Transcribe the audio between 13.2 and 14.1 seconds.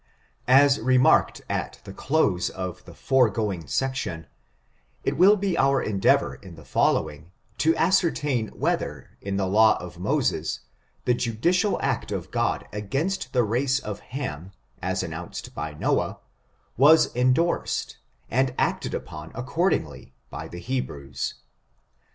the race of